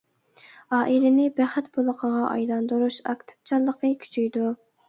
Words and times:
ئائىلىنى 0.77 1.27
بەخت 1.41 1.69
بۇلىقىغا 1.77 2.23
ئايلاندۇرۇش 2.31 2.99
ئاكتىپچانلىقى 3.13 3.93
كۈچىيىدۇ. 4.07 4.53